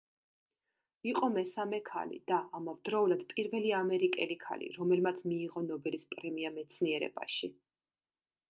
[1.09, 7.53] იყო მესამე ქალი, და ამავდროულად პირველი ამერიკელი ქალი, რომელმაც მიიღო ნობელის პრემია მეცნიერებაში.